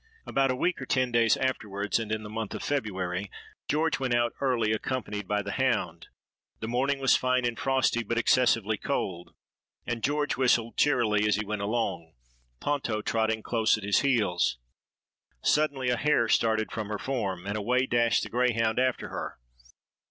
[0.25, 3.29] "About a week or ten days afterwards, and in the month of February,
[3.69, 6.07] George went out early, accompanied by the hound.
[6.59, 9.35] The morning was fine and frosty, but excessively cold;
[9.85, 12.13] and George whistled cheerily as he went along,
[12.59, 14.57] Ponto trotting close at his heels.
[15.43, 19.37] Suddenly a hare started from her form; and away dashed the greyhound after her.